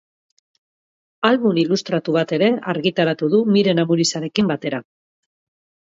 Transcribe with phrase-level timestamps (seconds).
[1.29, 4.85] Album ilustratu bat ere argitaratu du Miren Amurizarekin batera.